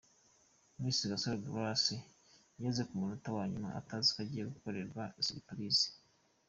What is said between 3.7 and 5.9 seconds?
ataziko agiye gukorerwa siripurize.